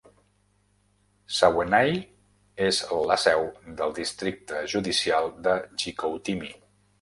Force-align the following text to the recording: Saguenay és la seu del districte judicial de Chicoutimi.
Saguenay 1.39 1.93
és 2.69 2.79
la 3.09 3.17
seu 3.25 3.45
del 3.83 3.93
districte 3.99 4.63
judicial 4.73 5.31
de 5.49 5.55
Chicoutimi. 5.85 6.53